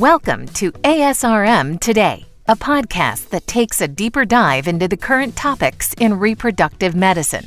[0.00, 5.92] Welcome to ASRM Today, a podcast that takes a deeper dive into the current topics
[5.92, 7.44] in reproductive medicine.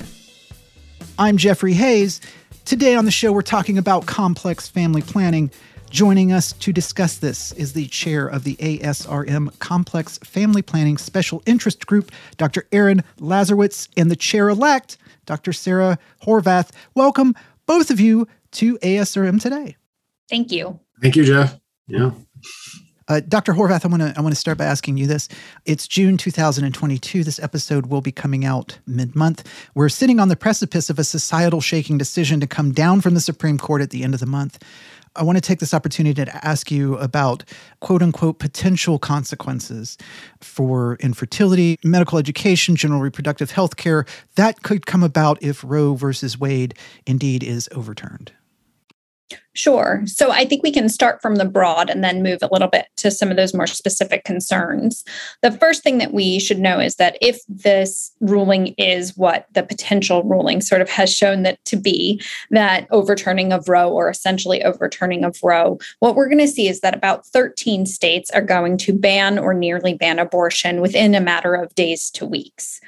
[1.18, 2.22] I'm Jeffrey Hayes.
[2.64, 5.50] Today on the show, we're talking about complex family planning.
[5.90, 11.42] Joining us to discuss this is the chair of the ASRM Complex Family Planning Special
[11.48, 12.68] Interest Group, Dr.
[12.72, 15.54] Aaron Lazorwitz, and the chair elect, Dr.
[15.54, 16.70] Sarah Horvath.
[16.94, 17.34] Welcome,
[17.66, 19.76] both of you, to ASRM today.
[20.30, 20.80] Thank you.
[21.02, 21.60] Thank you, Jeff.
[21.88, 22.12] Yeah.
[23.08, 23.54] Uh, Dr.
[23.54, 25.28] Horvath, I want to I want to start by asking you this.
[25.66, 27.24] It's June 2022.
[27.24, 29.44] This episode will be coming out mid-month.
[29.76, 33.20] We're sitting on the precipice of a societal shaking decision to come down from the
[33.20, 34.58] Supreme Court at the end of the month.
[35.16, 37.44] I want to take this opportunity to ask you about
[37.82, 39.98] quote unquote potential consequences
[40.42, 46.40] for infertility, medical education, general reproductive health care that could come about if Roe versus
[46.40, 46.74] Wade
[47.06, 48.32] indeed is overturned.
[49.56, 50.02] Sure.
[50.08, 52.88] So I think we can start from the broad and then move a little bit
[52.98, 55.04] to some of those more specific concerns.
[55.44, 59.62] The first thing that we should know is that if this ruling is what the
[59.62, 64.64] potential ruling sort of has shown that to be, that overturning of Roe or essentially
[64.64, 68.78] overturning of Roe, what we're going to see is that about 13 states are going
[68.80, 72.82] to ban or nearly ban abortion within a matter of days to weeks.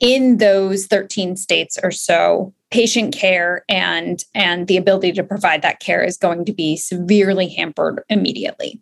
[0.00, 5.78] In those 13 states or so, patient care and and the ability to provide that
[5.78, 8.80] care is going to be severely hampered immediately.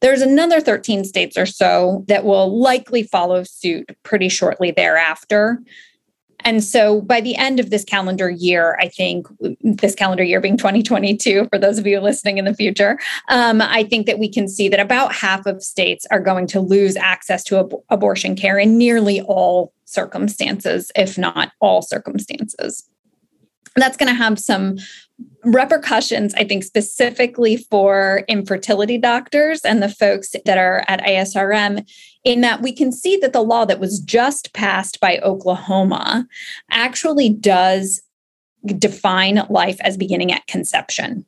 [0.00, 5.60] There's another 13 states or so that will likely follow suit pretty shortly thereafter.
[6.40, 9.26] And so by the end of this calendar year, I think
[9.60, 13.84] this calendar year being 2022, for those of you listening in the future, um, I
[13.84, 17.44] think that we can see that about half of states are going to lose access
[17.44, 22.88] to ab- abortion care in nearly all circumstances, if not all circumstances
[23.80, 24.76] that's going to have some
[25.44, 31.88] repercussions, I think, specifically for infertility doctors and the folks that are at ASRM,
[32.24, 36.26] in that we can see that the law that was just passed by Oklahoma
[36.70, 38.02] actually does
[38.78, 41.24] define life as beginning at conception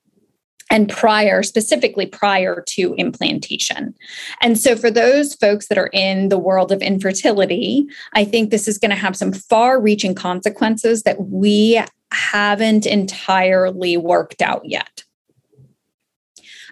[0.70, 3.92] and prior, specifically prior to implantation.
[4.40, 8.68] And so, for those folks that are in the world of infertility, I think this
[8.68, 15.04] is going to have some far reaching consequences that we haven't entirely worked out yet.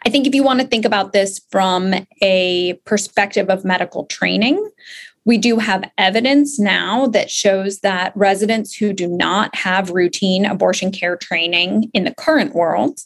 [0.04, 4.70] I think if you want to think about this from a perspective of medical training,
[5.24, 10.90] we do have evidence now that shows that residents who do not have routine abortion
[10.90, 13.00] care training in the current world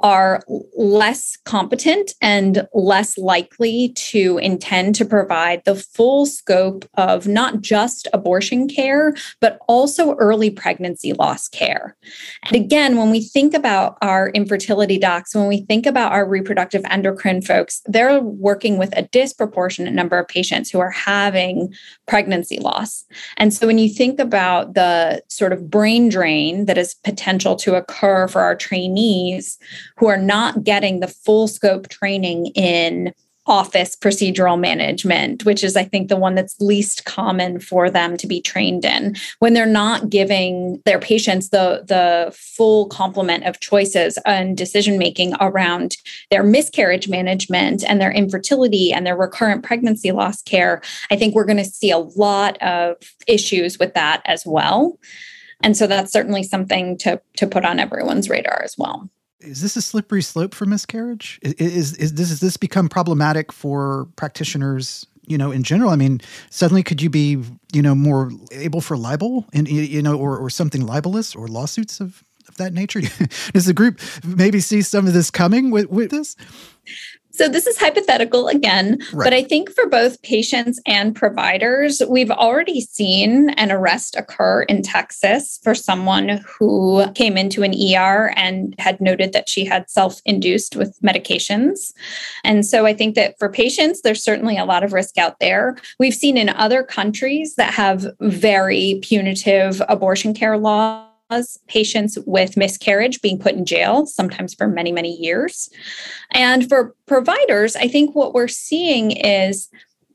[0.00, 0.42] are
[0.76, 8.08] less competent and less likely to intend to provide the full scope of not just
[8.12, 11.96] abortion care, but also early pregnancy loss care.
[12.44, 16.82] And again, when we think about our infertility docs, when we think about our reproductive
[16.90, 21.72] endocrine folks, they're working with a disproportionate number of patients who are having
[22.06, 23.04] pregnancy loss.
[23.36, 27.76] And so when you think about the sort of brain drain that is potential to
[27.76, 29.58] occur for our trainees,
[29.98, 33.12] who are not getting the full scope training in
[33.46, 38.26] office procedural management, which is, I think, the one that's least common for them to
[38.26, 39.16] be trained in.
[39.38, 45.34] When they're not giving their patients the, the full complement of choices and decision making
[45.40, 45.96] around
[46.30, 50.80] their miscarriage management and their infertility and their recurrent pregnancy loss care,
[51.10, 54.98] I think we're going to see a lot of issues with that as well.
[55.62, 59.10] And so that's certainly something to, to put on everyone's radar as well
[59.44, 61.38] is this a slippery slope for miscarriage?
[61.42, 65.90] Is, is, is this, this become problematic for practitioners you know in general?
[65.90, 70.16] I mean suddenly could you be you know more able for libel and you know
[70.16, 73.00] or, or something libelous or lawsuits of, of that nature?
[73.52, 76.36] Does the group maybe see some of this coming with, with this
[77.34, 79.24] so this is hypothetical again, right.
[79.24, 84.82] but I think for both patients and providers, we've already seen an arrest occur in
[84.82, 90.20] Texas for someone who came into an ER and had noted that she had self
[90.24, 91.92] induced with medications.
[92.44, 95.76] And so I think that for patients, there's certainly a lot of risk out there.
[95.98, 101.13] We've seen in other countries that have very punitive abortion care laws
[101.68, 105.70] patients with miscarriage being put in jail, sometimes for many, many years.
[106.32, 109.68] And for providers, I think what we're seeing is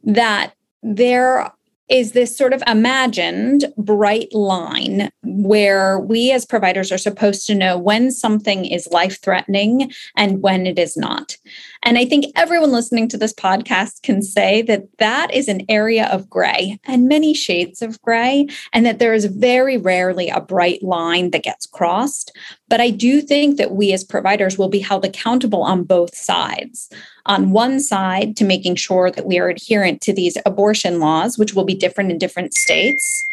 [0.03, 1.51] that there
[1.89, 7.77] is this sort of imagined bright line where we as providers are supposed to know
[7.77, 11.35] when something is life threatening and when it is not.
[11.83, 16.07] And I think everyone listening to this podcast can say that that is an area
[16.07, 20.83] of gray and many shades of gray, and that there is very rarely a bright
[20.83, 22.35] line that gets crossed.
[22.69, 26.89] But I do think that we as providers will be held accountable on both sides.
[27.25, 31.53] On one side, to making sure that we are adherent to these abortion laws, which
[31.53, 33.25] will be different in different states.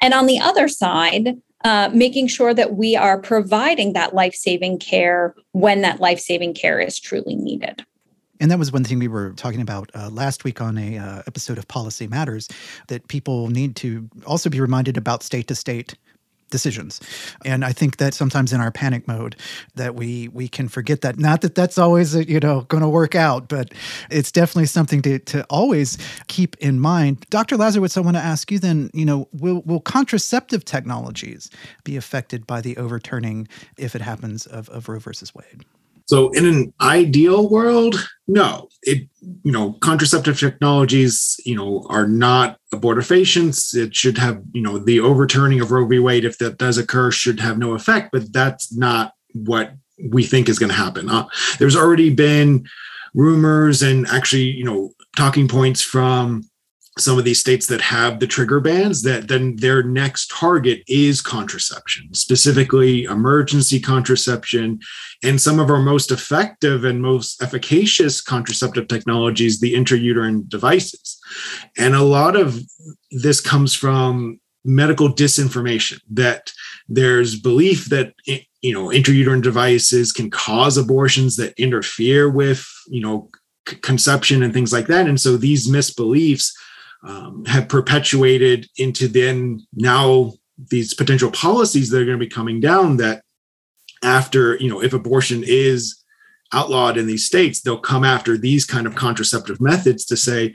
[0.00, 4.78] And on the other side, uh, making sure that we are providing that life saving
[4.78, 7.84] care when that life saving care is truly needed.
[8.40, 11.22] And that was one thing we were talking about uh, last week on a uh,
[11.26, 12.48] episode of Policy Matters
[12.86, 15.96] that people need to also be reminded about state to state
[16.50, 17.00] decisions.
[17.44, 19.36] And i think that sometimes in our panic mode
[19.74, 21.18] that we we can forget that.
[21.18, 23.72] Not that that's always uh, you know going to work out but
[24.10, 27.26] it's definitely something to to always keep in mind.
[27.30, 31.50] Dr lazorwitz i want to ask you then you know will will contraceptive technologies
[31.84, 35.64] be affected by the overturning if it happens of, of roe versus wade?
[36.06, 37.96] So in an ideal world,
[38.26, 38.67] no.
[38.88, 39.08] It
[39.42, 43.74] you know, contraceptive technologies, you know, are not abortifacients.
[43.74, 45.98] It should have, you know, the overturning of Roe v.
[45.98, 49.72] Wade, if that does occur, should have no effect, but that's not what
[50.10, 51.08] we think is going to happen.
[51.08, 51.26] Uh,
[51.58, 52.66] there's already been
[53.14, 56.47] rumors and actually, you know, talking points from
[56.98, 61.20] some of these states that have the trigger bans that then their next target is
[61.20, 64.80] contraception specifically emergency contraception.
[65.22, 71.20] And some of our most effective and most efficacious contraceptive technologies the intrauterine devices.
[71.76, 72.60] And a lot of
[73.10, 76.52] this comes from medical disinformation that
[76.88, 83.00] there's belief that eh, you know intrauterine devices can cause abortions that interfere with you
[83.00, 83.30] know
[83.64, 85.06] conception and things like that.
[85.06, 86.52] And so these misbeliefs
[87.02, 90.32] um, have perpetuated into then now
[90.70, 93.22] these potential policies that are going to be coming down that
[94.02, 96.02] after you know if abortion is
[96.52, 100.54] outlawed in these states they'll come after these kind of contraceptive methods to say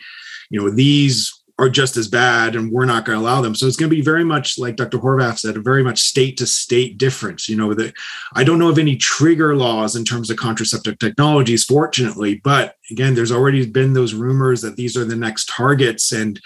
[0.49, 3.53] you know these are just as bad and we're not going to allow them.
[3.53, 6.37] So it's going to be very much like dr horvath said a very much state
[6.37, 7.93] to state difference you know that
[8.33, 13.13] i don't know of any trigger laws in terms of contraceptive technologies fortunately but again
[13.13, 16.39] there's already been those rumors that these are the next targets and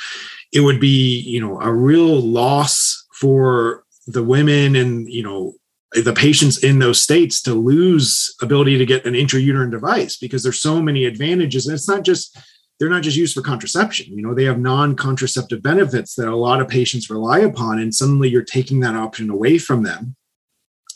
[0.52, 5.54] it would be you know a real loss for the women and you know
[5.94, 10.62] the patients in those states to lose ability to get an intrauterine device because there's
[10.62, 11.66] so many advantages.
[11.66, 12.38] And it's not just
[12.80, 14.16] they're not just used for contraception.
[14.16, 18.30] You know, they have non-contraceptive benefits that a lot of patients rely upon, and suddenly
[18.30, 20.16] you're taking that option away from them.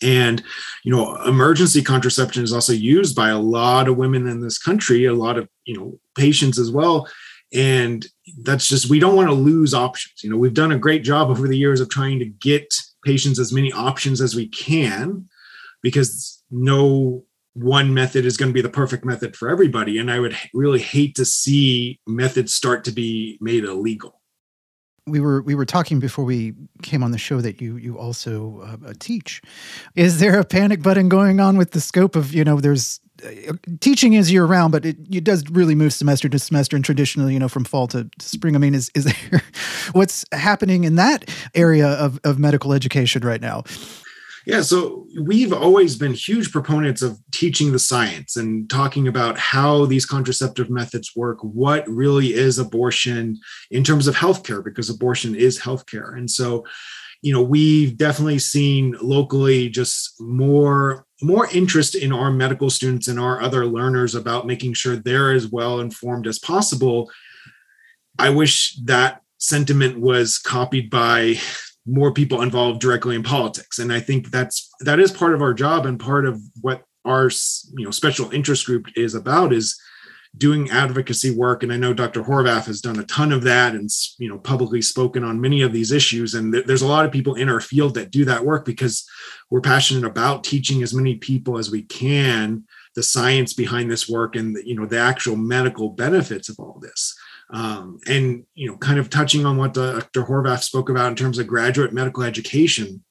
[0.03, 0.43] And
[0.83, 5.05] you know, emergency contraception is also used by a lot of women in this country,
[5.05, 7.07] a lot of you know patients as well.
[7.53, 8.05] And
[8.43, 10.23] that's just we don't want to lose options.
[10.23, 12.73] You know, we've done a great job over the years of trying to get
[13.03, 15.27] patients as many options as we can
[15.81, 19.97] because no one method is going to be the perfect method for everybody.
[19.97, 24.21] And I would really hate to see methods start to be made illegal.
[25.07, 26.53] We were we were talking before we
[26.83, 29.41] came on the show that you you also uh, uh teach.
[29.95, 33.53] Is there a panic button going on with the scope of you know there's uh,
[33.79, 37.33] teaching is year round, but it, it does really move semester to semester and traditionally,
[37.33, 38.55] you know, from fall to, spring.
[38.55, 39.41] I mean, is, is there
[39.91, 43.63] what's happening in that area of, of medical education right now?
[44.45, 49.85] Yeah, so we've always been huge proponents of teaching the science and talking about how
[49.85, 53.39] these contraceptive methods work, what really is abortion
[53.69, 56.17] in terms of healthcare, because abortion is healthcare.
[56.17, 56.65] And so,
[57.21, 63.19] you know, we've definitely seen locally just more more interest in our medical students and
[63.19, 67.11] our other learners about making sure they're as well informed as possible.
[68.17, 71.35] I wish that sentiment was copied by
[71.85, 73.79] more people involved directly in politics.
[73.79, 77.29] And i think that's that is part of our job and part of what our
[77.77, 79.79] you know special interest group is about is
[80.37, 81.63] doing advocacy work.
[81.63, 84.81] And i know dr horvath has done a ton of that and you know publicly
[84.81, 86.35] spoken on many of these issues.
[86.35, 89.07] And th- there's a lot of people in our field that do that work because
[89.49, 92.63] we're passionate about teaching as many people as we can
[92.95, 96.79] the science behind this work and the, you know the actual medical benefits of all
[96.79, 97.17] this
[97.51, 100.23] um, and you know, kind of touching on what Dr.
[100.23, 103.03] Horvath spoke about in terms of graduate medical education,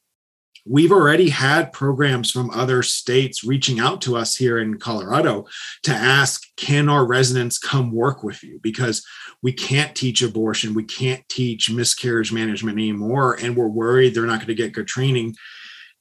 [0.65, 5.45] we've already had programs from other states reaching out to us here in Colorado
[5.83, 8.59] to ask, can our residents come work with you?
[8.61, 9.05] Because
[9.41, 14.37] we can't teach abortion, we can't teach miscarriage management anymore, and we're worried they're not
[14.39, 15.35] going to get good training.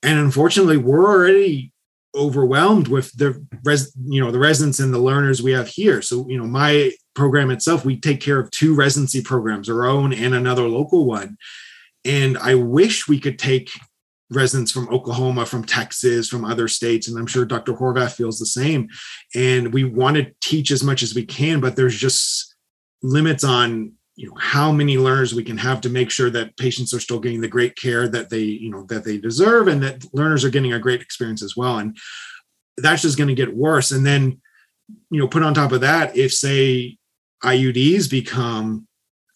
[0.03, 1.73] And unfortunately, we're already
[2.15, 6.03] overwhelmed with the res you know the residents and the learners we have here.
[6.03, 10.13] So you know my program itself we take care of two residency programs our own
[10.13, 11.37] and another local one.
[12.05, 13.71] And i wish we could take
[14.31, 18.47] residents from oklahoma from texas from other states and i'm sure dr horvath feels the
[18.47, 18.89] same.
[19.35, 22.55] And we want to teach as much as we can but there's just
[23.03, 26.93] limits on you know how many learners we can have to make sure that patients
[26.93, 30.05] are still getting the great care that they you know that they deserve and that
[30.13, 31.79] learners are getting a great experience as well.
[31.79, 31.97] And
[32.77, 33.93] that's just going to get worse.
[33.93, 34.41] And then
[35.11, 36.99] you know put on top of that if say
[37.43, 38.87] iuds become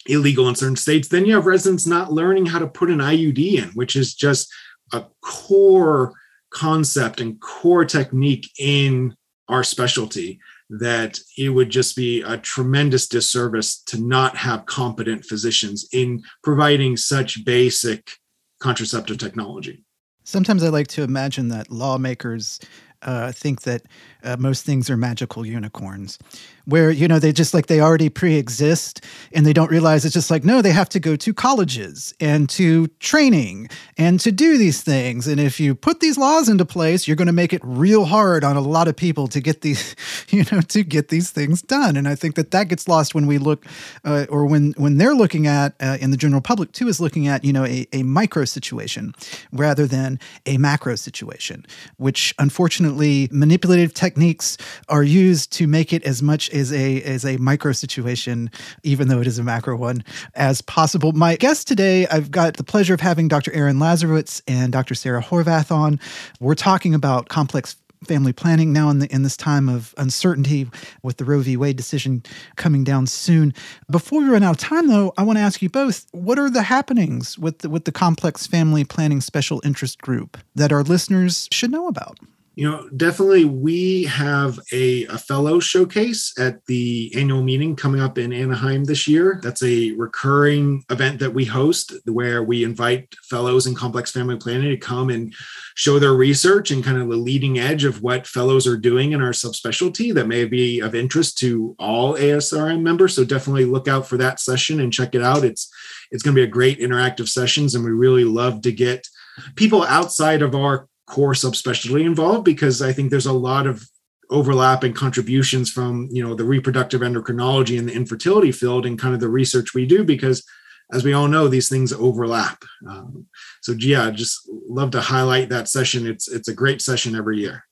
[0.06, 3.38] illegal in certain states then you have residents not learning how to put an iud
[3.38, 4.52] in which is just
[4.92, 6.12] a core
[6.50, 9.16] concept and core technique in
[9.48, 10.38] our specialty
[10.70, 16.96] that it would just be a tremendous disservice to not have competent physicians in providing
[16.96, 18.12] such basic
[18.60, 19.84] contraceptive technology.
[20.24, 22.58] Sometimes I like to imagine that lawmakers
[23.02, 23.82] uh, think that
[24.22, 26.18] uh, most things are magical unicorns
[26.66, 30.30] where you know they just like they already pre-exist and they don't realize it's just
[30.30, 33.68] like no they have to go to colleges and to training
[33.98, 35.26] and to do these things.
[35.26, 38.44] And if you put these laws into place you're going to make it real hard
[38.44, 39.94] on a lot of people to get these
[40.28, 41.96] you know to get these things done.
[41.96, 43.66] And i think that that gets lost when we look
[44.04, 47.28] uh, or when when they're looking at uh, in the general public too is looking
[47.28, 49.14] at you know a, a micro situation
[49.52, 51.64] rather than a macro situation
[51.96, 54.56] which unfortunately manipulative techniques
[54.88, 58.50] are used to make it as much is a is a micro situation,
[58.82, 61.12] even though it is a macro one, as possible.
[61.12, 63.52] My guest today, I've got the pleasure of having Dr.
[63.52, 64.94] Aaron Lazorwitz and Dr.
[64.94, 65.98] Sarah Horvath on.
[66.40, 70.70] We're talking about complex family planning now in the in this time of uncertainty
[71.02, 71.56] with the Roe v.
[71.56, 72.22] Wade decision
[72.56, 73.52] coming down soon.
[73.90, 76.50] Before we run out of time, though, I want to ask you both: What are
[76.50, 81.48] the happenings with the, with the complex family planning special interest group that our listeners
[81.50, 82.18] should know about?
[82.54, 88.18] You know definitely we have a, a fellow showcase at the annual meeting coming up
[88.18, 89.40] in anaheim this year.
[89.42, 94.70] That's a recurring event that we host where we invite fellows in complex family planning
[94.70, 95.34] to come and
[95.74, 99.22] show their research and kind of the leading edge of what fellows are doing in
[99.22, 103.14] our subspecialty that may be of interest to all asrm members.
[103.14, 105.44] So definitely look out for that session and check it out.
[105.44, 105.72] It's
[106.10, 109.08] it's going to be a great interactive sessions and we really love to get
[109.56, 113.86] people outside of our core subspecialty involved because I think there's a lot of
[114.30, 119.14] overlap and contributions from you know the reproductive endocrinology and the infertility field and kind
[119.14, 120.44] of the research we do because
[120.92, 122.62] as we all know these things overlap.
[122.88, 123.26] Um,
[123.62, 126.06] so yeah just love to highlight that session.
[126.06, 127.64] It's it's a great session every year.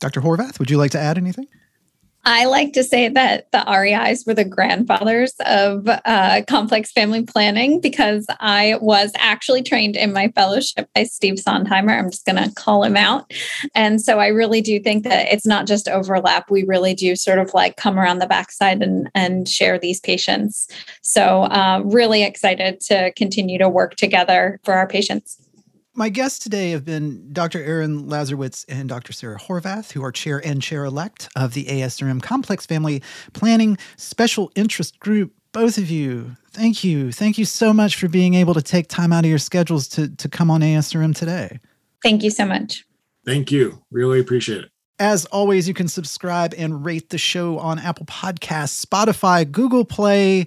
[0.00, 1.46] Dr horvath would you like to add anything
[2.24, 7.80] I like to say that the REIs were the grandfathers of uh, complex family planning
[7.80, 11.98] because I was actually trained in my fellowship by Steve Sondheimer.
[11.98, 13.32] I'm just going to call him out.
[13.74, 16.48] And so I really do think that it's not just overlap.
[16.48, 20.68] We really do sort of like come around the backside and, and share these patients.
[21.00, 25.38] So, uh, really excited to continue to work together for our patients.
[25.94, 27.62] My guests today have been Dr.
[27.62, 29.12] Aaron Lazorwitz and Dr.
[29.12, 33.02] Sarah Horvath, who are chair and chair elect of the ASRM Complex Family
[33.34, 35.34] Planning Special Interest Group.
[35.52, 37.12] Both of you, thank you.
[37.12, 40.08] Thank you so much for being able to take time out of your schedules to,
[40.16, 41.60] to come on ASRM today.
[42.02, 42.86] Thank you so much.
[43.26, 43.82] Thank you.
[43.90, 44.70] Really appreciate it.
[44.98, 50.46] As always, you can subscribe and rate the show on Apple Podcasts, Spotify, Google Play.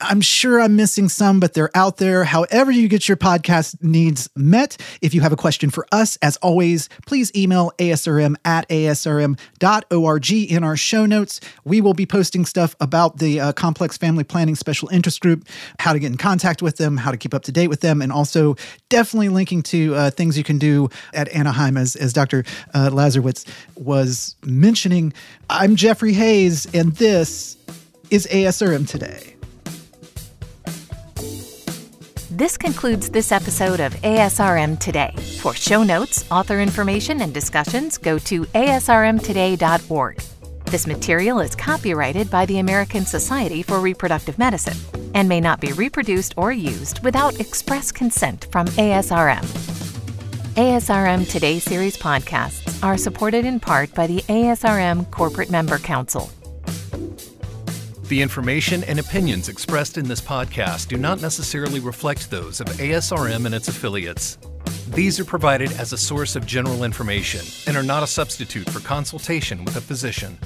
[0.00, 2.22] I'm sure I'm missing some, but they're out there.
[2.22, 4.76] However, you get your podcast needs met.
[5.02, 10.64] If you have a question for us, as always, please email asrm at asrm.org in
[10.64, 11.40] our show notes.
[11.64, 15.48] We will be posting stuff about the uh, Complex Family Planning Special Interest Group,
[15.80, 18.00] how to get in contact with them, how to keep up to date with them,
[18.00, 18.54] and also
[18.90, 22.44] definitely linking to uh, things you can do at Anaheim, as, as Dr.
[22.72, 25.12] Uh, Lazorwitz was mentioning.
[25.50, 27.56] I'm Jeffrey Hayes, and this
[28.10, 29.37] is ASRM Today.
[32.38, 35.12] This concludes this episode of ASRM Today.
[35.40, 40.20] For show notes, author information, and discussions, go to asrmtoday.org.
[40.66, 44.76] This material is copyrighted by the American Society for Reproductive Medicine
[45.14, 49.42] and may not be reproduced or used without express consent from ASRM.
[50.54, 56.30] ASRM Today series podcasts are supported in part by the ASRM Corporate Member Council.
[58.08, 63.44] The information and opinions expressed in this podcast do not necessarily reflect those of ASRM
[63.44, 64.38] and its affiliates.
[64.94, 68.80] These are provided as a source of general information and are not a substitute for
[68.80, 70.38] consultation with a physician.